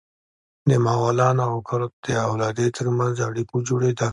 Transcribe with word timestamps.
د 0.69 0.71
مغولانو 0.85 1.41
او 1.51 1.55
کرت 1.69 1.93
د 2.05 2.07
اولادې 2.27 2.67
تر 2.77 2.87
منځ 2.97 3.15
اړیکو 3.29 3.55
جوړېدل. 3.67 4.09